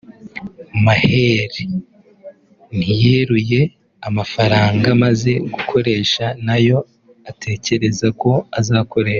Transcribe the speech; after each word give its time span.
Maher 0.85 1.51
ntiyeruye 2.77 3.61
amafaranga 4.07 4.85
amaze 4.95 5.31
gukoresha 5.53 6.25
n’ayo 6.45 6.77
atekereza 7.29 8.07
ko 8.21 8.31
azakoresha 8.59 9.09